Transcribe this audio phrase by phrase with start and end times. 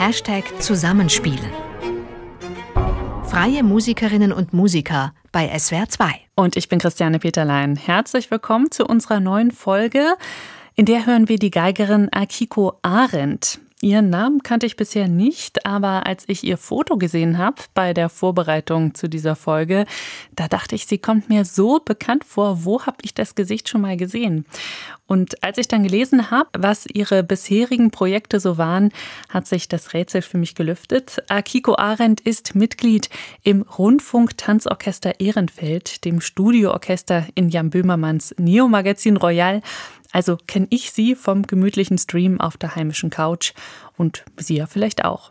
[0.00, 1.52] Hashtag Zusammenspielen.
[3.28, 6.06] Freie Musikerinnen und Musiker bei SWR 2.
[6.36, 7.76] Und ich bin Christiane Peterlein.
[7.76, 10.14] Herzlich willkommen zu unserer neuen Folge.
[10.74, 13.60] In der hören wir die Geigerin Akiko Arendt.
[13.82, 18.10] Ihren Namen kannte ich bisher nicht, aber als ich ihr Foto gesehen habe bei der
[18.10, 19.86] Vorbereitung zu dieser Folge,
[20.36, 22.66] da dachte ich, sie kommt mir so bekannt vor.
[22.66, 24.44] Wo habe ich das Gesicht schon mal gesehen?
[25.06, 28.92] Und als ich dann gelesen habe, was ihre bisherigen Projekte so waren,
[29.30, 31.22] hat sich das Rätsel für mich gelüftet.
[31.28, 33.08] Akiko Arendt ist Mitglied
[33.42, 39.62] im Rundfunk-Tanzorchester Ehrenfeld, dem Studioorchester in Jan Böhmermanns Neo-Magazin Royal
[40.12, 43.52] also kenne ich sie vom gemütlichen Stream auf der heimischen Couch
[43.96, 45.30] und sie ja vielleicht auch.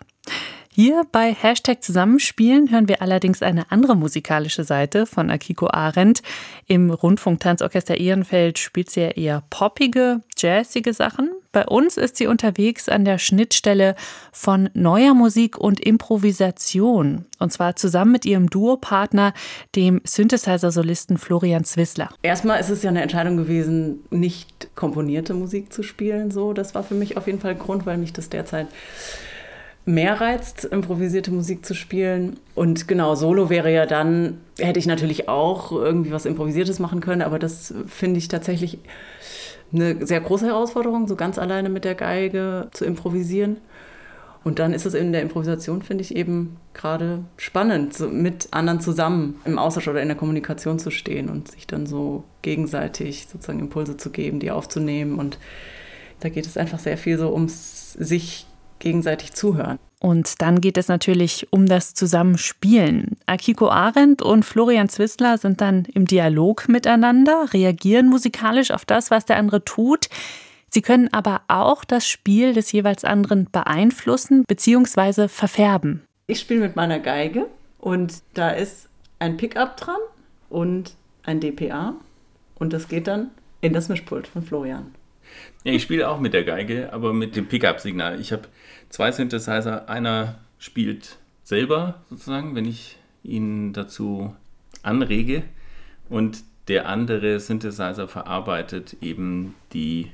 [0.82, 6.22] Hier bei Hashtag Zusammenspielen hören wir allerdings eine andere musikalische Seite von Akiko Arendt.
[6.68, 11.32] Im Rundfunktanzorchester Ehrenfeld spielt sie ja eher poppige, jazzige Sachen.
[11.52, 13.96] Bei uns ist sie unterwegs an der Schnittstelle
[14.32, 17.26] von neuer Musik und Improvisation.
[17.40, 19.34] Und zwar zusammen mit ihrem Duopartner,
[19.76, 22.08] dem Synthesizer-Solisten Florian Zwissler.
[22.22, 26.32] Erstmal ist es ja eine Entscheidung gewesen, nicht komponierte Musik zu spielen.
[26.32, 28.68] So, das war für mich auf jeden Fall Grund, weil mich das derzeit
[29.86, 32.38] mehr reizt, improvisierte Musik zu spielen.
[32.56, 37.22] Und genau, Solo wäre ja dann, hätte ich natürlich auch irgendwie was Improvisiertes machen können,
[37.22, 38.80] aber das finde ich tatsächlich
[39.74, 43.58] eine sehr große Herausforderung, so ganz alleine mit der Geige zu improvisieren.
[44.44, 48.80] Und dann ist es in der Improvisation, finde ich, eben gerade spannend, so mit anderen
[48.80, 53.60] zusammen im Austausch oder in der Kommunikation zu stehen und sich dann so gegenseitig sozusagen
[53.60, 55.20] Impulse zu geben, die aufzunehmen.
[55.20, 55.38] Und
[56.22, 58.46] da geht es einfach sehr viel so ums sich
[58.80, 59.80] gegenseitig zuhören.
[60.02, 63.18] Und dann geht es natürlich um das Zusammenspielen.
[63.26, 69.26] Akiko Arendt und Florian Zwissler sind dann im Dialog miteinander, reagieren musikalisch auf das, was
[69.26, 70.08] der andere tut.
[70.70, 75.28] Sie können aber auch das Spiel des jeweils anderen beeinflussen bzw.
[75.28, 76.04] verfärben.
[76.28, 77.48] Ich spiele mit meiner Geige
[77.80, 80.00] und da ist ein Pickup dran
[80.50, 81.96] und ein DPA
[82.56, 84.94] und das geht dann in das Mischpult von Florian.
[85.64, 88.20] Ja, ich spiele auch mit der Geige, aber mit dem Pickup-Signal.
[88.22, 88.44] Ich habe
[88.90, 89.90] zwei Synthesizer.
[89.90, 94.36] Einer spielt selber sozusagen, wenn ich ihn dazu
[94.84, 95.44] anrege.
[96.10, 100.12] Und der andere Synthesizer verarbeitet eben die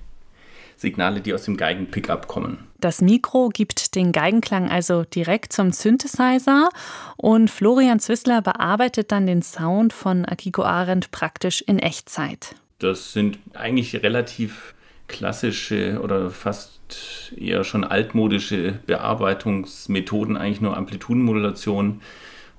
[0.78, 2.68] Signale, die aus dem Geigen-Pickup kommen.
[2.80, 6.69] Das Mikro gibt den Geigenklang also direkt zum Synthesizer
[7.18, 12.56] und Florian Zwissler bearbeitet dann den Sound von Akiko Arendt praktisch in Echtzeit.
[12.80, 14.75] Das sind eigentlich relativ
[15.08, 22.02] klassische oder fast eher schon altmodische Bearbeitungsmethoden, eigentlich nur Amplitudenmodulation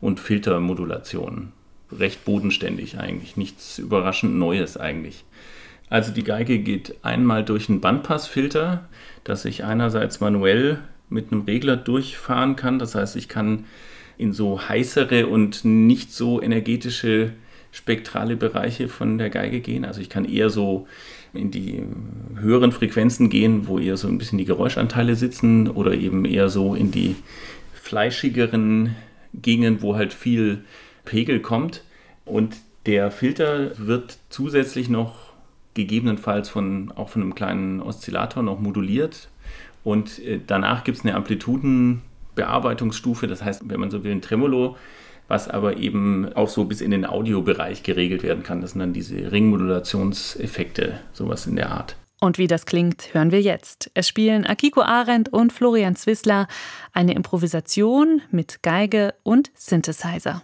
[0.01, 1.53] und Filtermodulation.
[1.93, 5.25] Recht bodenständig eigentlich, nichts überraschend Neues eigentlich.
[5.89, 8.89] Also die Geige geht einmal durch einen Bandpassfilter,
[9.23, 12.81] dass ich einerseits manuell mit einem Regler durchfahren kann.
[12.81, 13.67] Das heißt, ich kann
[14.19, 17.33] in so heißere und nicht so energetische
[17.71, 19.85] spektrale Bereiche von der Geige gehen.
[19.85, 20.89] Also ich kann eher so
[21.37, 21.83] in die
[22.37, 26.75] höheren Frequenzen gehen, wo eher so ein bisschen die Geräuschanteile sitzen oder eben eher so
[26.75, 27.15] in die
[27.75, 28.97] fleischigeren
[29.35, 30.65] Gegenden, wo halt viel
[31.05, 31.85] Pegel kommt.
[32.25, 35.33] Und der Filter wird zusätzlich noch
[35.75, 39.29] gegebenenfalls von, auch von einem kleinen Oszillator noch moduliert.
[39.85, 44.77] Und äh, danach gibt es eine Amplitudenbearbeitungsstufe, das heißt, wenn man so will, ein Tremolo,
[45.28, 48.60] was aber eben auch so bis in den Audiobereich geregelt werden kann.
[48.60, 51.97] Das sind dann diese Ringmodulationseffekte, sowas in der Art.
[52.20, 53.91] Und wie das klingt, hören wir jetzt.
[53.94, 56.48] Es spielen Akiko Arendt und Florian Zwissler
[56.92, 60.42] eine Improvisation mit Geige und Synthesizer.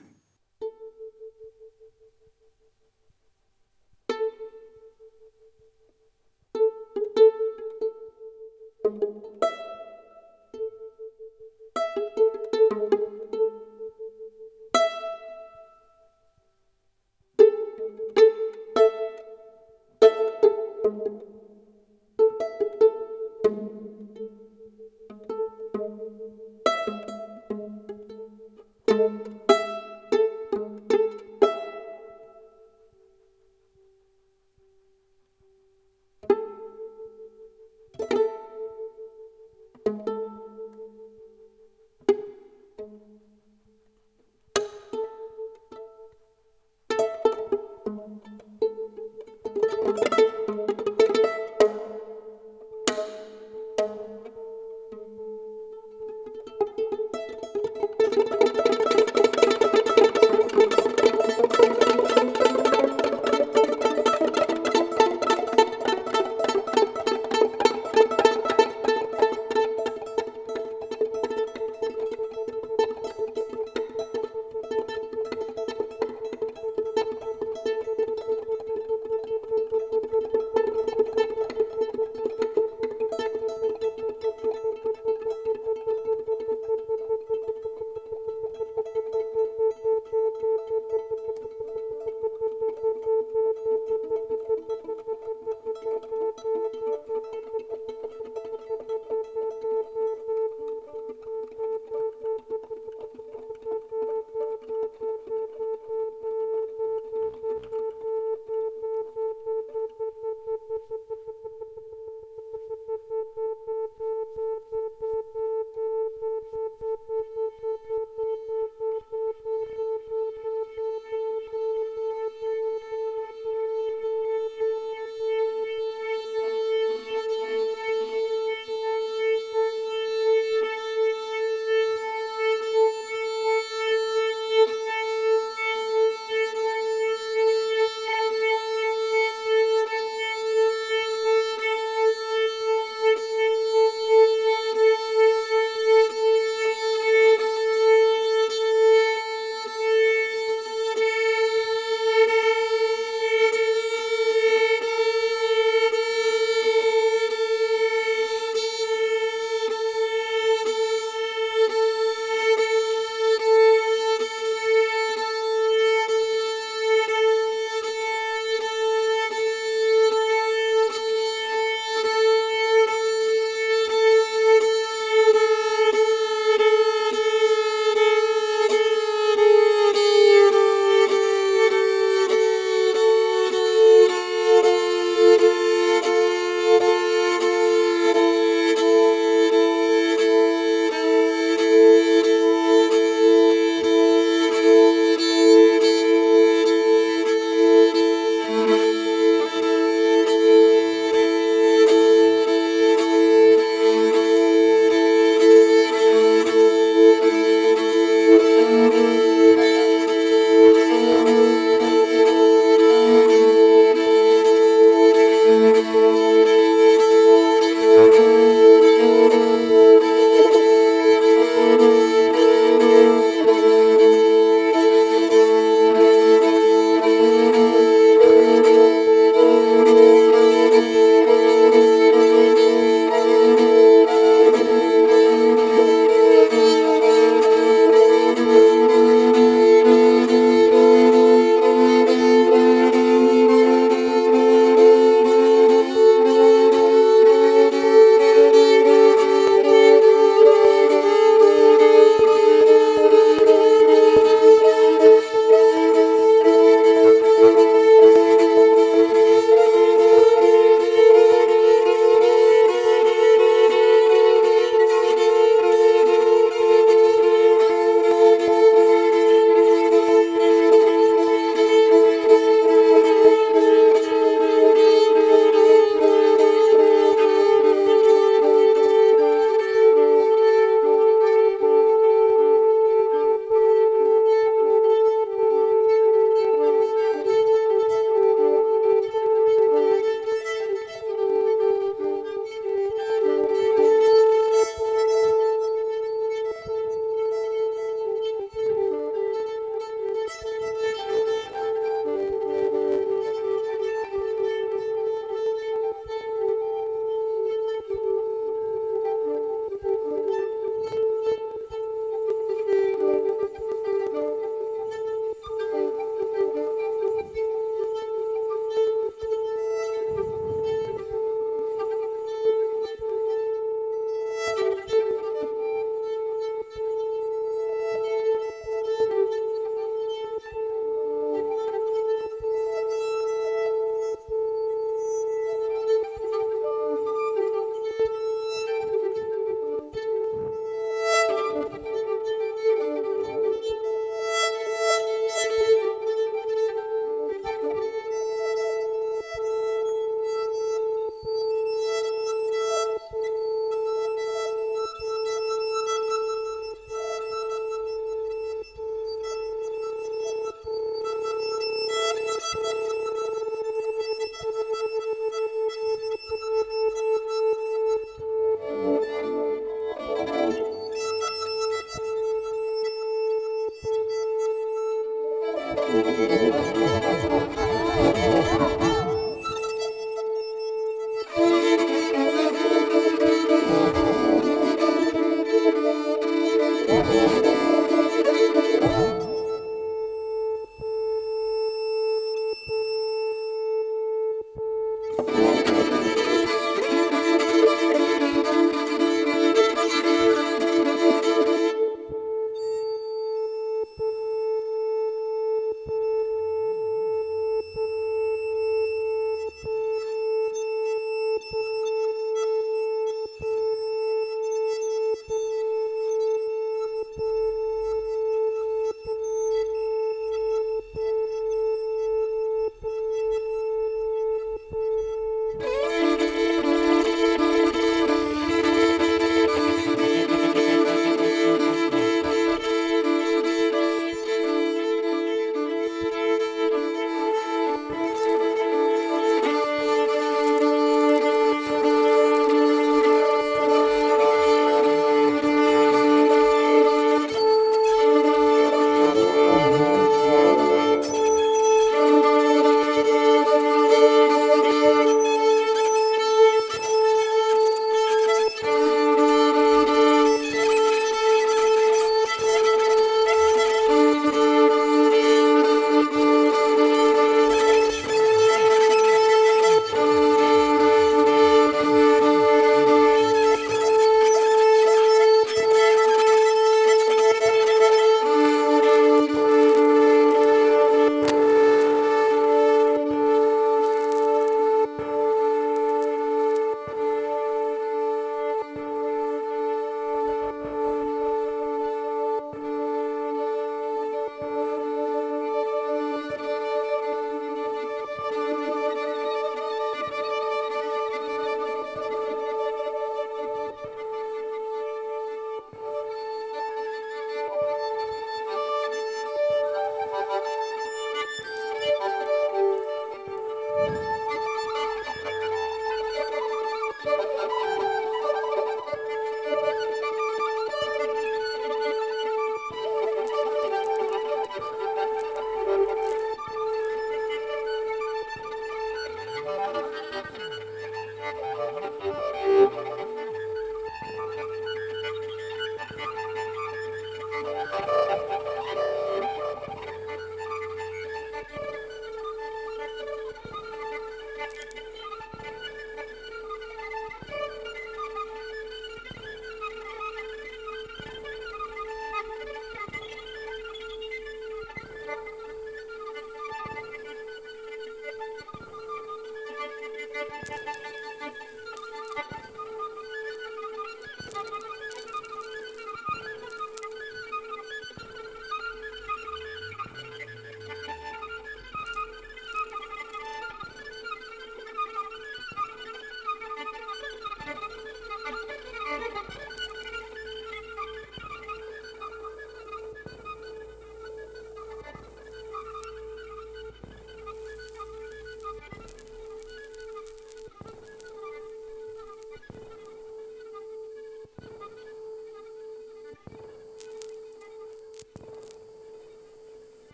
[375.93, 377.52] すみません。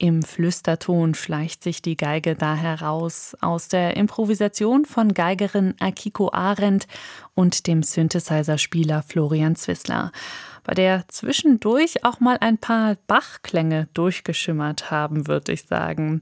[0.00, 6.86] Im Flüsterton schleicht sich die Geige da heraus aus der Improvisation von Geigerin Akiko Arendt
[7.34, 10.12] und dem Synthesizer-Spieler Florian Zwissler,
[10.62, 16.20] bei der zwischendurch auch mal ein paar Bachklänge durchgeschimmert haben, würde ich sagen.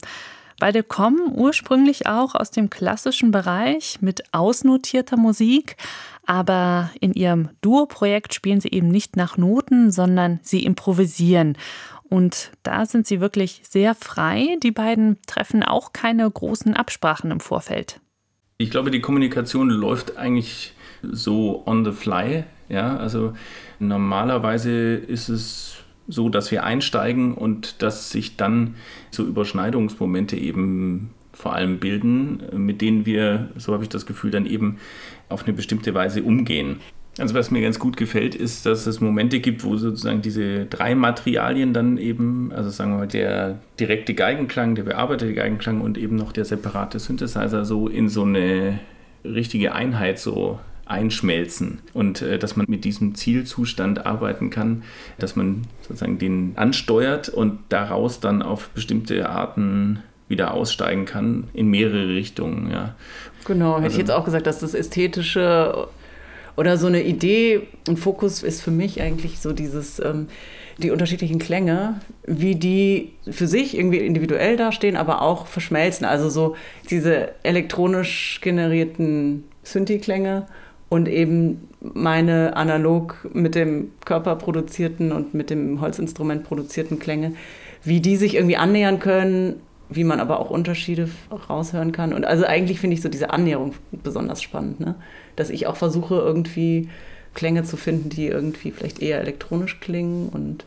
[0.58, 5.76] Beide kommen ursprünglich auch aus dem klassischen Bereich mit ausnotierter Musik,
[6.24, 11.58] aber in ihrem Duo-Projekt spielen sie eben nicht nach Noten, sondern sie improvisieren.
[12.08, 14.56] Und da sind sie wirklich sehr frei.
[14.62, 18.00] Die beiden treffen auch keine großen Absprachen im Vorfeld.
[18.58, 20.72] Ich glaube, die Kommunikation läuft eigentlich
[21.02, 22.44] so on the fly.
[22.68, 23.34] Ja, also
[23.78, 25.76] normalerweise ist es
[26.08, 28.76] so, dass wir einsteigen und dass sich dann
[29.10, 34.46] so Überschneidungsmomente eben vor allem bilden, mit denen wir, so habe ich das Gefühl, dann
[34.46, 34.78] eben
[35.28, 36.80] auf eine bestimmte Weise umgehen.
[37.18, 40.94] Also was mir ganz gut gefällt, ist, dass es Momente gibt, wo sozusagen diese drei
[40.94, 46.16] Materialien dann eben, also sagen wir mal der direkte Geigenklang, der bearbeitete Geigenklang und eben
[46.16, 48.80] noch der separate Synthesizer so in so eine
[49.24, 54.84] richtige Einheit so einschmelzen und äh, dass man mit diesem Zielzustand arbeiten kann,
[55.18, 61.68] dass man sozusagen den ansteuert und daraus dann auf bestimmte Arten wieder aussteigen kann in
[61.68, 62.70] mehrere Richtungen.
[62.70, 62.94] Ja.
[63.44, 65.88] Genau, hätte also, ich jetzt auch gesagt, dass das Ästhetische
[66.56, 70.28] oder so eine Idee und Fokus ist für mich eigentlich so dieses, ähm,
[70.78, 76.06] die unterschiedlichen Klänge, wie die für sich irgendwie individuell dastehen, aber auch verschmelzen.
[76.06, 76.56] Also so
[76.90, 80.46] diese elektronisch generierten Synthi-Klänge
[80.88, 87.32] und eben meine analog mit dem Körper produzierten und mit dem Holzinstrument produzierten Klänge,
[87.82, 91.08] wie die sich irgendwie annähern können, wie man aber auch Unterschiede
[91.48, 92.12] raushören kann.
[92.12, 94.96] Und also eigentlich finde ich so diese Annäherung besonders spannend, ne?
[95.36, 96.88] Dass ich auch versuche, irgendwie
[97.34, 100.64] Klänge zu finden, die irgendwie vielleicht eher elektronisch klingen und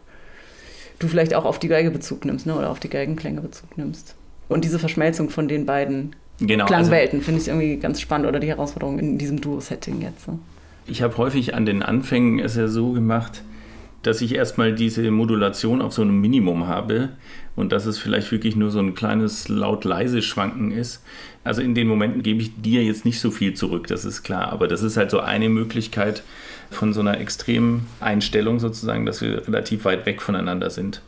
[1.00, 2.56] du vielleicht auch auf die Geige Bezug nimmst ne?
[2.56, 4.16] oder auf die Geigenklänge Bezug nimmst.
[4.48, 8.40] Und diese Verschmelzung von den beiden genau, Klangwelten also, finde ich irgendwie ganz spannend oder
[8.40, 10.28] die Herausforderung in diesem Duo-Setting jetzt.
[10.28, 10.40] Ne?
[10.88, 13.44] Ich habe häufig an den Anfängen es ja so gemacht,
[14.04, 17.10] dass ich erstmal diese Modulation auf so einem Minimum habe
[17.56, 21.04] und dass es vielleicht wirklich nur so ein kleines laut-leise Schwanken ist.
[21.44, 24.52] Also in den Momenten gebe ich dir jetzt nicht so viel zurück, das ist klar,
[24.52, 26.24] aber das ist halt so eine Möglichkeit
[26.70, 31.02] von so einer Extremeinstellung sozusagen, dass wir relativ weit weg voneinander sind.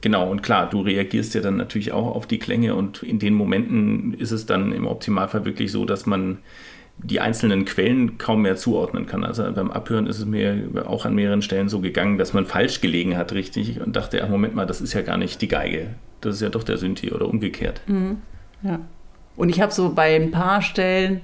[0.00, 3.32] Genau, und klar, du reagierst ja dann natürlich auch auf die Klänge und in den
[3.32, 6.38] Momenten ist es dann im Optimalfall wirklich so, dass man
[6.98, 9.24] die einzelnen Quellen kaum mehr zuordnen kann.
[9.24, 12.80] Also beim Abhören ist es mir auch an mehreren Stellen so gegangen, dass man falsch
[12.80, 15.88] gelegen hat, richtig, und dachte, ach, Moment mal, das ist ja gar nicht die Geige.
[16.20, 17.82] Das ist ja doch der Synthi oder umgekehrt.
[17.86, 18.18] Mhm.
[18.62, 18.80] Ja.
[19.36, 21.22] Und ich habe so bei ein paar Stellen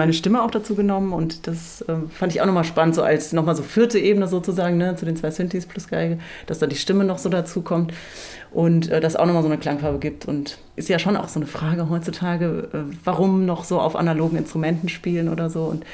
[0.00, 3.34] meine Stimme auch dazu genommen und das äh, fand ich auch nochmal spannend, so als
[3.34, 6.76] nochmal so vierte Ebene sozusagen, ne, zu den zwei Synthes plus Geige, dass da die
[6.76, 7.92] Stimme noch so dazu kommt
[8.50, 10.24] und äh, das auch nochmal so eine Klangfarbe gibt.
[10.24, 14.38] Und ist ja schon auch so eine Frage heutzutage, äh, warum noch so auf analogen
[14.38, 15.64] Instrumenten spielen oder so.
[15.64, 15.84] Und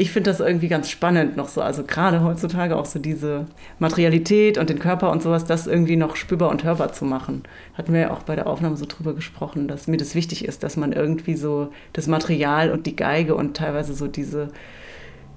[0.00, 3.46] ich finde das irgendwie ganz spannend noch so, also gerade heutzutage auch so diese
[3.80, 7.42] Materialität und den Körper und sowas, das irgendwie noch spürbar und hörbar zu machen.
[7.74, 10.62] Hatten wir ja auch bei der Aufnahme so drüber gesprochen, dass mir das wichtig ist,
[10.62, 14.50] dass man irgendwie so das Material und die Geige und teilweise so diese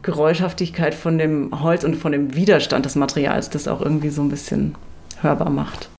[0.04, 4.30] Geräuschhaftigkeit von dem Holz und von dem Widerstand des Materials das auch irgendwie so ein
[4.30, 4.76] bisschen
[5.22, 5.90] hörbar macht.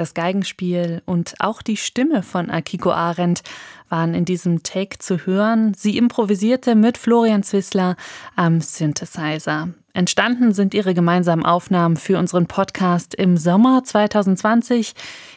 [0.00, 3.42] Das Geigenspiel und auch die Stimme von Akiko Arendt
[3.90, 5.74] waren in diesem Take zu hören.
[5.74, 7.96] Sie improvisierte mit Florian Zwissler
[8.34, 9.68] am Synthesizer.
[9.92, 14.94] Entstanden sind ihre gemeinsamen Aufnahmen für unseren Podcast im Sommer 2020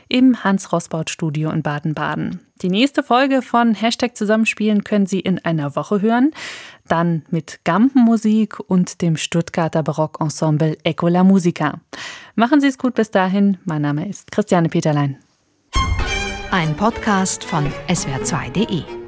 [0.07, 2.39] im Hans-Rossbaut-Studio in Baden-Baden.
[2.61, 6.31] Die nächste Folge von Hashtag Zusammenspielen können Sie in einer Woche hören.
[6.93, 11.81] Dann mit Gampenmusik und dem Stuttgarter Barockensemble Eco la Musica.
[12.35, 13.57] Machen Sie es gut bis dahin.
[13.65, 15.17] Mein Name ist Christiane Peterlein.
[16.51, 19.02] Ein Podcast von swr2.de